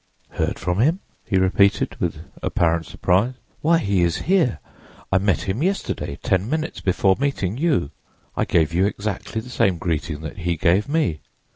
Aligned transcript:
"'Heard 0.31 0.57
from 0.57 0.79
him!' 0.79 0.99
he 1.23 1.37
repeated, 1.37 1.95
with 1.99 2.21
apparent 2.41 2.87
surprise. 2.87 3.35
'Why, 3.61 3.77
he 3.77 4.01
is 4.01 4.15
here. 4.25 4.57
I 5.11 5.19
met 5.19 5.41
him 5.41 5.61
yesterday 5.61 6.17
ten 6.23 6.49
minutes 6.49 6.81
before 6.81 7.17
meeting 7.19 7.55
you. 7.59 7.91
I 8.35 8.45
gave 8.45 8.73
you 8.73 8.87
exactly 8.87 9.41
the 9.41 9.49
same 9.51 9.77
greeting 9.77 10.21
that 10.21 10.39
he 10.39 10.57
gave 10.57 10.89
me. 10.89 11.19